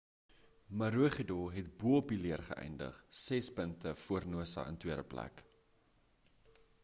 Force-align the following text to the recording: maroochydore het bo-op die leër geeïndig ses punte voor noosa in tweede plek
maroochydore 0.81 1.53
het 1.57 1.67
bo-op 1.81 2.07
die 2.13 2.17
leër 2.21 2.43
geeïndig 2.47 2.97
ses 3.23 3.49
punte 3.59 3.93
voor 4.05 4.27
noosa 4.33 4.67
in 4.73 4.79
tweede 4.87 5.07
plek 5.15 5.45